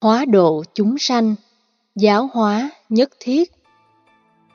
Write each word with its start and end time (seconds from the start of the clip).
Hóa 0.00 0.24
độ 0.24 0.62
chúng 0.74 0.98
sanh, 0.98 1.34
giáo 1.96 2.30
hóa 2.32 2.70
nhất 2.88 3.10
thiết. 3.20 3.52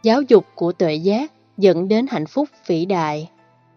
Giáo 0.04 0.22
dục 0.22 0.46
của 0.56 0.72
tuệ 0.72 0.94
giác 0.94 1.32
dẫn 1.58 1.88
đến 1.88 2.08
hạnh 2.08 2.26
phúc 2.26 2.50
vĩ 2.68 2.86
đại. 2.86 3.29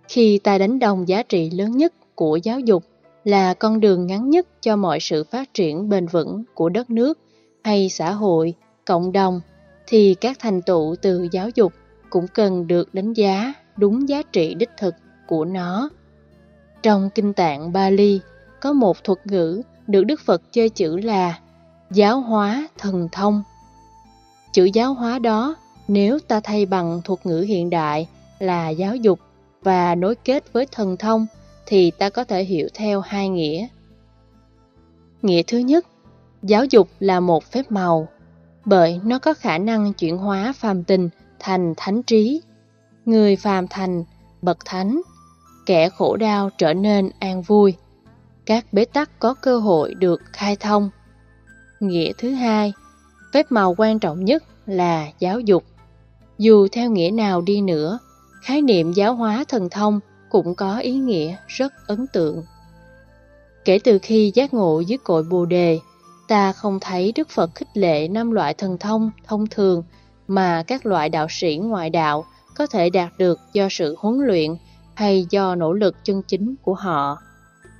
Khi 0.09 0.39
ta 0.39 0.59
đánh 0.59 0.79
đồng 0.79 1.09
giá 1.09 1.23
trị 1.23 1.51
lớn 1.51 1.77
nhất 1.77 1.95
của 2.15 2.37
giáo 2.37 2.61
dục 2.61 2.85
là 3.25 3.55
con 3.55 3.81
đường 3.81 4.07
ngắn 4.07 4.31
nhất 4.31 4.47
cho 4.61 4.77
mọi 4.77 5.01
sự 5.01 5.25
phát 5.25 5.55
triển 5.55 5.89
bền 5.89 6.07
vững 6.07 6.45
của 6.55 6.69
đất 6.69 6.91
nước 6.91 7.19
hay 7.65 7.89
xã 7.89 8.13
hội, 8.13 8.55
cộng 8.85 9.13
đồng, 9.13 9.41
thì 9.87 10.15
các 10.15 10.39
thành 10.39 10.63
tựu 10.63 10.97
từ 11.03 11.29
giáo 11.33 11.49
dục 11.55 11.73
cũng 12.11 12.27
cần 12.29 12.67
được 12.67 12.95
đánh 12.95 13.13
giá 13.13 13.55
đúng 13.77 14.09
giá 14.09 14.23
trị 14.23 14.55
đích 14.55 14.71
thực 14.79 14.95
của 15.27 15.45
nó. 15.45 15.91
Trong 16.83 17.11
Kinh 17.15 17.33
tạng 17.33 17.73
Bali 17.73 18.21
có 18.61 18.73
một 18.73 19.05
thuật 19.05 19.27
ngữ 19.27 19.63
được 19.87 20.05
Đức 20.05 20.21
Phật 20.21 20.53
chơi 20.53 20.69
chữ 20.69 20.97
là 20.97 21.39
giáo 21.91 22.21
hóa 22.21 22.69
thần 22.79 23.09
thông. 23.13 23.43
Chữ 24.53 24.65
giáo 24.65 24.95
hóa 24.95 25.19
đó 25.19 25.57
nếu 25.89 26.19
ta 26.19 26.41
thay 26.45 26.67
bằng 26.67 27.01
thuật 27.05 27.27
ngữ 27.27 27.41
hiện 27.41 27.71
đại 27.71 28.09
là 28.39 28.69
giáo 28.69 28.97
dục 28.97 29.21
và 29.63 29.95
nối 29.95 30.15
kết 30.15 30.53
với 30.53 30.67
thần 30.73 30.97
thông 30.97 31.27
thì 31.67 31.91
ta 31.91 32.11
có 32.11 32.25
thể 32.25 32.45
hiểu 32.45 32.69
theo 32.75 33.01
hai 33.01 33.29
nghĩa. 33.29 33.67
Nghĩa 35.23 35.43
thứ 35.47 35.59
nhất, 35.59 35.87
giáo 36.43 36.65
dục 36.65 36.89
là 37.01 37.21
một 37.21 37.45
phép 37.45 37.73
màu, 37.73 38.09
bởi 38.65 39.01
nó 39.05 39.19
có 39.19 39.35
khả 39.35 39.59
năng 39.59 39.93
chuyển 39.93 40.19
hóa 40.19 40.53
phàm 40.57 40.85
tình 40.85 41.09
thành 41.39 41.75
thánh 41.77 42.03
trí. 42.03 42.43
Người 43.05 43.37
phàm 43.37 43.69
thành 43.69 44.05
bậc 44.43 44.59
thánh, 44.65 45.01
kẻ 45.67 45.89
khổ 45.89 46.17
đau 46.17 46.51
trở 46.59 46.75
nên 46.75 47.11
an 47.19 47.43
vui. 47.43 47.75
Các 48.47 48.73
bế 48.73 48.85
tắc 48.85 49.19
có 49.19 49.35
cơ 49.35 49.59
hội 49.59 49.95
được 49.95 50.23
khai 50.33 50.57
thông. 50.57 50.91
Nghĩa 51.81 52.13
thứ 52.19 52.31
hai, 52.31 52.73
phép 53.33 53.53
màu 53.53 53.75
quan 53.79 53.99
trọng 53.99 54.25
nhất 54.25 54.45
là 54.67 55.09
giáo 55.19 55.41
dục. 55.41 55.65
Dù 56.39 56.69
theo 56.73 56.91
nghĩa 56.91 57.11
nào 57.11 57.41
đi 57.41 57.61
nữa, 57.61 57.99
khái 58.43 58.63
niệm 58.63 58.93
giáo 58.93 59.15
hóa 59.15 59.45
thần 59.49 59.69
thông 59.71 60.01
cũng 60.29 60.55
có 60.55 60.79
ý 60.79 60.95
nghĩa 60.95 61.37
rất 61.47 61.73
ấn 61.87 62.07
tượng. 62.07 62.45
Kể 63.65 63.79
từ 63.85 63.99
khi 64.03 64.33
giác 64.35 64.55
ngộ 64.55 64.81
dưới 64.81 64.99
cội 65.05 65.23
Bồ 65.23 65.47
đề, 65.47 65.79
ta 66.29 66.53
không 66.53 66.79
thấy 66.81 67.13
Đức 67.17 67.29
Phật 67.29 67.55
khích 67.55 67.69
lệ 67.75 68.09
năm 68.09 68.31
loại 68.31 68.55
thần 68.55 68.79
thông 68.79 69.11
thông 69.27 69.47
thường 69.47 69.83
mà 70.29 70.63
các 70.67 70.87
loại 70.87 71.09
đạo 71.09 71.27
sĩ 71.31 71.57
ngoại 71.57 71.91
đạo 71.91 72.25
có 72.55 72.67
thể 72.67 72.91
đạt 72.91 73.13
được 73.19 73.39
do 73.53 73.69
sự 73.71 73.97
huấn 73.99 74.19
luyện 74.27 74.57
hay 74.95 75.27
do 75.31 75.55
nỗ 75.55 75.73
lực 75.73 75.97
chân 76.05 76.23
chính 76.29 76.55
của 76.63 76.75
họ. 76.75 77.19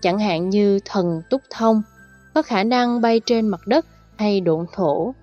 Chẳng 0.03 0.19
hạn 0.19 0.51
như 0.51 0.81
thần 0.85 1.23
túc 1.31 1.43
thông, 1.51 1.83
có 2.37 2.43
khả 2.43 2.65
năng 2.65 3.01
bay 3.01 3.21
trên 3.27 3.49
mặt 3.49 3.61
đất 3.67 3.87
hay 4.17 4.41
độn 4.41 4.67
thổ. 4.73 5.15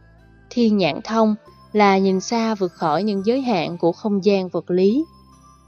Thiên 0.49 0.77
nhãn 0.77 1.01
thông 1.03 1.35
là 1.73 1.97
nhìn 1.97 2.19
xa 2.19 2.55
vượt 2.55 2.71
khỏi 2.71 3.03
những 3.03 3.25
giới 3.25 3.41
hạn 3.41 3.77
của 3.77 3.91
không 3.91 4.25
gian 4.25 4.49
vật 4.49 4.71
lý. 4.71 5.05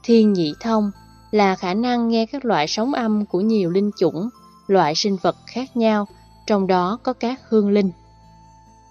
Thiên 0.02 0.32
nhị 0.32 0.54
thông 0.60 0.90
là 1.30 1.56
khả 1.56 1.74
năng 1.74 2.08
nghe 2.08 2.26
các 2.26 2.44
loại 2.44 2.66
sóng 2.68 2.94
âm 2.94 3.26
của 3.26 3.40
nhiều 3.40 3.70
linh 3.70 3.90
chủng, 3.98 4.28
loại 4.66 4.94
sinh 4.94 5.16
vật 5.22 5.36
khác 5.46 5.76
nhau, 5.76 6.08
trong 6.46 6.66
đó 6.66 6.98
có 7.02 7.12
các 7.12 7.40
hương 7.48 7.70
linh. 7.70 7.90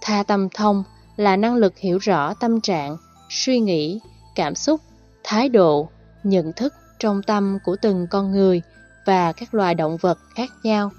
Tha 0.01 0.23
tâm 0.23 0.47
thông 0.53 0.83
là 1.15 1.35
năng 1.35 1.55
lực 1.55 1.77
hiểu 1.77 1.97
rõ 1.97 2.33
tâm 2.33 2.61
trạng, 2.61 2.97
suy 3.29 3.59
nghĩ, 3.59 3.99
cảm 4.35 4.55
xúc, 4.55 4.81
thái 5.23 5.49
độ, 5.49 5.89
nhận 6.23 6.53
thức 6.53 6.73
trong 6.99 7.23
tâm 7.23 7.57
của 7.65 7.75
từng 7.81 8.07
con 8.09 8.31
người 8.31 8.61
và 9.05 9.31
các 9.31 9.53
loài 9.53 9.75
động 9.75 9.97
vật 10.01 10.17
khác 10.35 10.49
nhau. 10.63 10.91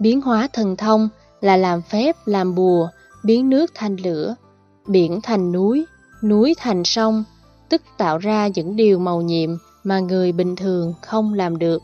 Biến 0.00 0.20
hóa 0.20 0.48
thần 0.52 0.76
thông 0.76 1.08
là 1.40 1.56
làm 1.56 1.82
phép, 1.82 2.16
làm 2.24 2.54
bùa, 2.54 2.88
biến 3.24 3.50
nước 3.50 3.70
thành 3.74 3.96
lửa, 3.96 4.34
biển 4.86 5.20
thành 5.22 5.52
núi, 5.52 5.86
núi 6.22 6.54
thành 6.58 6.84
sông, 6.84 7.24
tức 7.68 7.82
tạo 7.98 8.18
ra 8.18 8.48
những 8.48 8.76
điều 8.76 8.98
màu 8.98 9.22
nhiệm 9.22 9.50
mà 9.84 9.98
người 9.98 10.32
bình 10.32 10.56
thường 10.56 10.94
không 11.02 11.34
làm 11.34 11.58
được. 11.58 11.82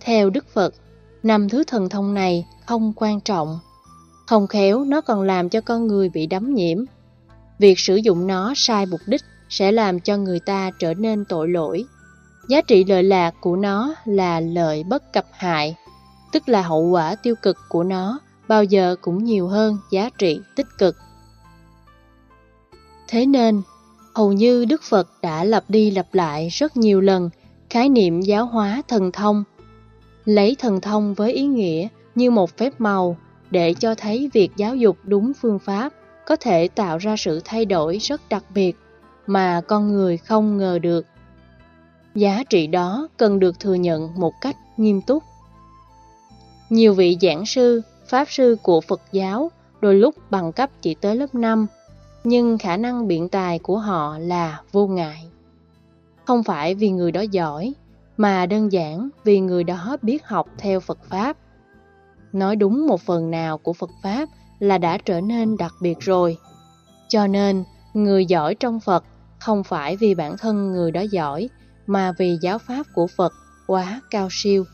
Theo 0.00 0.30
Đức 0.30 0.46
Phật, 0.54 0.74
năm 1.22 1.48
thứ 1.48 1.64
thần 1.64 1.88
thông 1.88 2.14
này 2.14 2.46
không 2.66 2.92
quan 2.96 3.20
trọng. 3.20 3.58
Không 4.26 4.46
khéo 4.46 4.84
nó 4.84 5.00
còn 5.00 5.22
làm 5.22 5.48
cho 5.48 5.60
con 5.60 5.86
người 5.86 6.08
bị 6.08 6.26
đắm 6.26 6.54
nhiễm. 6.54 6.78
Việc 7.58 7.78
sử 7.78 7.96
dụng 7.96 8.26
nó 8.26 8.52
sai 8.56 8.86
mục 8.86 9.00
đích 9.06 9.22
sẽ 9.48 9.72
làm 9.72 10.00
cho 10.00 10.16
người 10.16 10.40
ta 10.40 10.70
trở 10.78 10.94
nên 10.94 11.24
tội 11.24 11.48
lỗi. 11.48 11.84
Giá 12.48 12.60
trị 12.60 12.84
lợi 12.84 13.02
lạc 13.02 13.34
của 13.40 13.56
nó 13.56 13.94
là 14.04 14.40
lợi 14.40 14.84
bất 14.84 15.12
cập 15.12 15.26
hại, 15.32 15.76
tức 16.34 16.48
là 16.48 16.62
hậu 16.62 16.82
quả 16.82 17.14
tiêu 17.14 17.34
cực 17.42 17.56
của 17.68 17.84
nó 17.84 18.18
bao 18.48 18.64
giờ 18.64 18.96
cũng 19.00 19.24
nhiều 19.24 19.48
hơn 19.48 19.78
giá 19.90 20.10
trị 20.18 20.40
tích 20.56 20.66
cực. 20.78 20.96
Thế 23.08 23.26
nên, 23.26 23.62
hầu 24.14 24.32
như 24.32 24.64
Đức 24.64 24.82
Phật 24.82 25.08
đã 25.22 25.44
lặp 25.44 25.64
đi 25.68 25.90
lặp 25.90 26.14
lại 26.14 26.48
rất 26.48 26.76
nhiều 26.76 27.00
lần 27.00 27.30
khái 27.70 27.88
niệm 27.88 28.20
giáo 28.20 28.46
hóa 28.46 28.82
thần 28.88 29.12
thông, 29.12 29.44
lấy 30.24 30.56
thần 30.58 30.80
thông 30.80 31.14
với 31.14 31.32
ý 31.32 31.46
nghĩa 31.46 31.88
như 32.14 32.30
một 32.30 32.56
phép 32.56 32.72
màu 32.78 33.16
để 33.50 33.74
cho 33.74 33.94
thấy 33.94 34.30
việc 34.32 34.50
giáo 34.56 34.76
dục 34.76 34.96
đúng 35.04 35.32
phương 35.40 35.58
pháp 35.58 35.92
có 36.26 36.36
thể 36.36 36.68
tạo 36.68 36.98
ra 36.98 37.16
sự 37.18 37.40
thay 37.44 37.64
đổi 37.64 37.98
rất 37.98 38.20
đặc 38.28 38.44
biệt 38.54 38.76
mà 39.26 39.60
con 39.68 39.92
người 39.92 40.16
không 40.16 40.58
ngờ 40.58 40.78
được. 40.78 41.06
Giá 42.14 42.42
trị 42.50 42.66
đó 42.66 43.08
cần 43.16 43.40
được 43.40 43.60
thừa 43.60 43.74
nhận 43.74 44.10
một 44.16 44.32
cách 44.40 44.56
nghiêm 44.76 45.00
túc. 45.02 45.22
Nhiều 46.74 46.94
vị 46.94 47.16
giảng 47.20 47.46
sư, 47.46 47.82
pháp 48.06 48.30
sư 48.30 48.56
của 48.62 48.80
Phật 48.80 49.00
giáo 49.12 49.50
đôi 49.80 49.94
lúc 49.94 50.14
bằng 50.30 50.52
cấp 50.52 50.70
chỉ 50.82 50.94
tới 50.94 51.16
lớp 51.16 51.34
5, 51.34 51.66
nhưng 52.24 52.58
khả 52.58 52.76
năng 52.76 53.08
biện 53.08 53.28
tài 53.28 53.58
của 53.58 53.78
họ 53.78 54.18
là 54.18 54.60
vô 54.72 54.86
ngại. 54.86 55.26
Không 56.24 56.42
phải 56.42 56.74
vì 56.74 56.90
người 56.90 57.12
đó 57.12 57.20
giỏi, 57.20 57.74
mà 58.16 58.46
đơn 58.46 58.72
giản 58.72 59.08
vì 59.24 59.40
người 59.40 59.64
đó 59.64 59.96
biết 60.02 60.26
học 60.26 60.46
theo 60.58 60.80
Phật 60.80 60.98
Pháp. 61.08 61.36
Nói 62.32 62.56
đúng 62.56 62.86
một 62.86 63.00
phần 63.00 63.30
nào 63.30 63.58
của 63.58 63.72
Phật 63.72 63.90
Pháp 64.02 64.28
là 64.58 64.78
đã 64.78 64.98
trở 64.98 65.20
nên 65.20 65.56
đặc 65.56 65.72
biệt 65.80 66.00
rồi. 66.00 66.36
Cho 67.08 67.26
nên, 67.26 67.64
người 67.94 68.26
giỏi 68.26 68.54
trong 68.54 68.80
Phật 68.80 69.04
không 69.38 69.64
phải 69.64 69.96
vì 69.96 70.14
bản 70.14 70.36
thân 70.38 70.72
người 70.72 70.90
đó 70.90 71.00
giỏi, 71.00 71.48
mà 71.86 72.12
vì 72.18 72.38
giáo 72.40 72.58
pháp 72.58 72.86
của 72.94 73.06
Phật 73.16 73.32
quá 73.66 74.00
cao 74.10 74.28
siêu. 74.30 74.64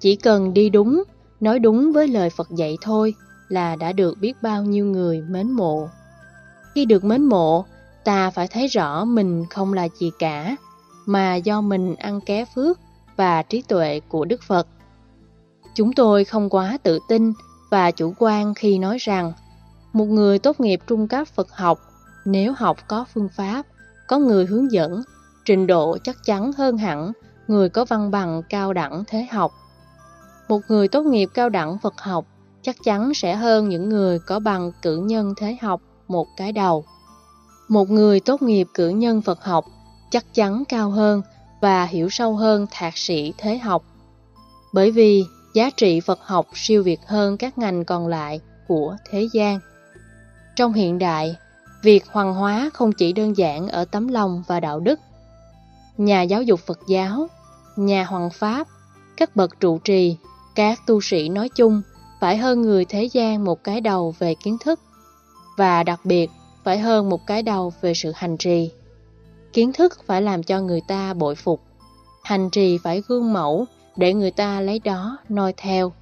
Chỉ 0.00 0.16
cần 0.16 0.54
đi 0.54 0.70
đúng, 0.70 1.02
nói 1.40 1.58
đúng 1.58 1.92
với 1.92 2.08
lời 2.08 2.30
Phật 2.30 2.50
dạy 2.50 2.76
thôi 2.80 3.14
là 3.48 3.76
đã 3.76 3.92
được 3.92 4.18
biết 4.20 4.42
bao 4.42 4.62
nhiêu 4.62 4.86
người 4.86 5.22
mến 5.28 5.50
mộ. 5.50 5.88
Khi 6.74 6.84
được 6.84 7.04
mến 7.04 7.24
mộ, 7.24 7.64
ta 8.04 8.30
phải 8.30 8.48
thấy 8.48 8.66
rõ 8.66 9.04
mình 9.04 9.44
không 9.50 9.72
là 9.72 9.88
gì 9.98 10.10
cả, 10.18 10.56
mà 11.06 11.34
do 11.34 11.60
mình 11.60 11.94
ăn 11.94 12.20
ké 12.20 12.44
phước 12.44 12.78
và 13.16 13.42
trí 13.42 13.62
tuệ 13.62 14.00
của 14.08 14.24
Đức 14.24 14.42
Phật. 14.42 14.66
Chúng 15.74 15.92
tôi 15.92 16.24
không 16.24 16.48
quá 16.50 16.78
tự 16.82 16.98
tin 17.08 17.32
và 17.70 17.90
chủ 17.90 18.14
quan 18.18 18.54
khi 18.54 18.78
nói 18.78 18.96
rằng 19.00 19.32
một 19.92 20.04
người 20.04 20.38
tốt 20.38 20.60
nghiệp 20.60 20.80
trung 20.86 21.08
cấp 21.08 21.28
Phật 21.28 21.52
học 21.52 21.78
nếu 22.24 22.54
học 22.56 22.76
có 22.88 23.04
phương 23.14 23.28
pháp, 23.36 23.66
có 24.06 24.18
người 24.18 24.46
hướng 24.46 24.72
dẫn, 24.72 25.02
trình 25.44 25.66
độ 25.66 25.98
chắc 26.04 26.16
chắn 26.24 26.52
hơn 26.52 26.76
hẳn 26.78 27.12
người 27.48 27.68
có 27.68 27.84
văn 27.84 28.10
bằng 28.10 28.42
cao 28.48 28.72
đẳng 28.72 29.04
thế 29.06 29.26
học. 29.32 29.52
Một 30.48 30.60
người 30.68 30.88
tốt 30.88 31.06
nghiệp 31.06 31.28
cao 31.34 31.48
đẳng 31.48 31.78
Phật 31.78 32.00
học 32.00 32.26
chắc 32.62 32.76
chắn 32.84 33.14
sẽ 33.14 33.34
hơn 33.34 33.68
những 33.68 33.88
người 33.88 34.18
có 34.18 34.38
bằng 34.38 34.72
cử 34.82 34.96
nhân 34.96 35.34
thế 35.36 35.56
học 35.62 35.80
một 36.08 36.26
cái 36.36 36.52
đầu. 36.52 36.84
Một 37.68 37.90
người 37.90 38.20
tốt 38.20 38.42
nghiệp 38.42 38.68
cử 38.74 38.88
nhân 38.88 39.22
Phật 39.22 39.44
học 39.44 39.64
chắc 40.10 40.34
chắn 40.34 40.64
cao 40.68 40.90
hơn 40.90 41.22
và 41.60 41.84
hiểu 41.84 42.08
sâu 42.10 42.36
hơn 42.36 42.66
thạc 42.70 42.96
sĩ 42.96 43.32
thế 43.38 43.58
học. 43.58 43.84
Bởi 44.72 44.90
vì 44.90 45.24
giá 45.54 45.70
trị 45.70 46.00
Phật 46.00 46.18
học 46.22 46.46
siêu 46.54 46.82
việt 46.82 47.00
hơn 47.06 47.36
các 47.36 47.58
ngành 47.58 47.84
còn 47.84 48.06
lại 48.06 48.40
của 48.68 48.96
thế 49.10 49.28
gian. 49.32 49.58
Trong 50.56 50.72
hiện 50.72 50.98
đại, 50.98 51.36
Việc 51.86 52.06
hoàng 52.06 52.34
hóa 52.34 52.70
không 52.74 52.92
chỉ 52.92 53.12
đơn 53.12 53.36
giản 53.36 53.68
ở 53.68 53.84
tấm 53.84 54.08
lòng 54.08 54.42
và 54.46 54.60
đạo 54.60 54.80
đức. 54.80 55.00
Nhà 55.96 56.22
giáo 56.22 56.42
dục 56.42 56.60
Phật 56.60 56.78
giáo, 56.88 57.26
nhà 57.76 58.04
hoàng 58.04 58.30
pháp, 58.30 58.68
các 59.16 59.36
bậc 59.36 59.60
trụ 59.60 59.78
trì, 59.78 60.16
các 60.56 60.86
tu 60.86 61.00
sĩ 61.00 61.28
nói 61.28 61.48
chung 61.48 61.82
phải 62.20 62.36
hơn 62.36 62.62
người 62.62 62.84
thế 62.84 63.08
gian 63.12 63.44
một 63.44 63.64
cái 63.64 63.80
đầu 63.80 64.14
về 64.18 64.34
kiến 64.34 64.56
thức 64.64 64.80
và 65.56 65.82
đặc 65.82 66.00
biệt 66.04 66.30
phải 66.64 66.78
hơn 66.78 67.08
một 67.08 67.26
cái 67.26 67.42
đầu 67.42 67.72
về 67.80 67.94
sự 67.94 68.12
hành 68.14 68.36
trì. 68.36 68.70
Kiến 69.52 69.72
thức 69.72 69.98
phải 70.06 70.22
làm 70.22 70.42
cho 70.42 70.60
người 70.60 70.80
ta 70.88 71.14
bội 71.14 71.34
phục, 71.34 71.60
hành 72.24 72.50
trì 72.50 72.78
phải 72.78 73.02
gương 73.08 73.32
mẫu 73.32 73.64
để 73.96 74.14
người 74.14 74.30
ta 74.30 74.60
lấy 74.60 74.78
đó 74.78 75.18
noi 75.28 75.54
theo. 75.56 75.92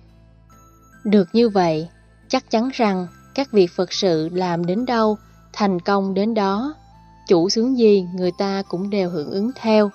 Được 1.05 1.29
như 1.33 1.49
vậy, 1.49 1.89
chắc 2.29 2.51
chắn 2.51 2.71
rằng 2.73 3.07
các 3.35 3.53
việc 3.53 3.71
Phật 3.77 3.93
sự 3.93 4.29
làm 4.33 4.67
đến 4.67 4.87
đâu 4.87 5.17
thành 5.53 5.81
công 5.81 6.15
đến 6.15 6.35
đó, 6.35 6.75
chủ 7.29 7.49
sướng 7.49 7.79
gì 7.79 8.07
người 8.15 8.31
ta 8.39 8.63
cũng 8.69 8.91
đều 8.91 9.11
hưởng 9.11 9.31
ứng 9.31 9.51
theo. 9.55 9.91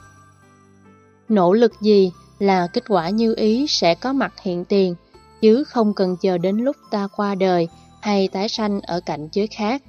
Nỗ 1.30 1.54
lực 1.54 1.72
gì 1.82 2.12
là 2.40 2.68
kết 2.68 2.84
quả 2.88 3.10
như 3.10 3.34
ý 3.38 3.66
sẽ 3.68 3.96
có 3.96 4.14
mặt 4.14 4.34
hiện 4.42 4.66
tiền, 4.66 4.96
chứ 5.42 5.64
không 5.64 5.94
cần 5.94 6.18
chờ 6.22 6.38
đến 6.38 6.58
lúc 6.58 6.76
ta 6.92 7.08
qua 7.16 7.36
đời 7.36 7.68
hay 8.02 8.28
tái 8.28 8.50
sanh 8.50 8.82
ở 8.82 9.02
cảnh 9.02 9.28
giới 9.32 9.48
khác. 9.48 9.84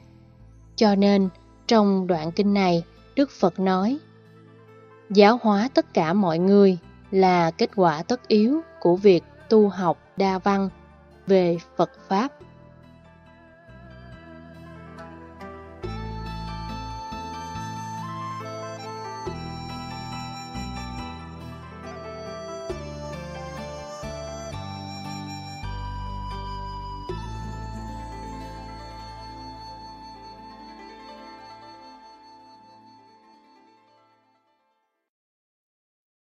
Cho 0.77 0.95
nên, 0.95 1.29
trong 1.67 2.07
đoạn 2.07 2.33
kinh 2.33 2.55
này, 2.55 2.83
Đức 3.17 3.31
Phật 3.31 3.61
nói, 3.61 3.99
giáo 5.11 5.39
hóa 5.43 5.69
tất 5.75 5.95
cả 5.95 6.13
mọi 6.13 6.39
người 6.39 6.79
là 7.11 7.51
kết 7.51 7.71
quả 7.77 8.03
tất 8.03 8.29
yếu 8.29 8.61
của 8.81 8.97
việc 8.97 9.25
tu 9.49 9.69
học 9.69 9.99
đa 10.17 10.39
văn 10.39 10.69
về 11.27 11.59
Phật 11.77 11.91
Pháp. 12.09 12.33